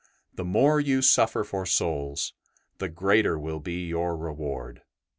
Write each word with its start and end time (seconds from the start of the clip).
The 0.33 0.43
more 0.43 0.79
you 0.79 1.03
suffer 1.03 1.43
for 1.43 1.63
souls 1.63 2.33
the 2.79 2.89
greater 2.89 3.37
will 3.37 3.59
be 3.59 3.85
your 3.85 4.17
reward. 4.17 4.81